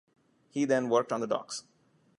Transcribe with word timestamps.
He 0.49 0.65
then 0.65 0.89
worked 0.89 1.11
on 1.13 1.19
the 1.19 1.27
docks. 1.27 1.63